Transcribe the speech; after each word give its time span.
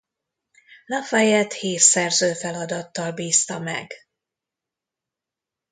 La 0.85 1.03
Fayette 1.03 1.55
hírszerző 1.55 2.33
feladattal 2.33 3.11
bízta 3.11 3.59
meg. 3.59 3.91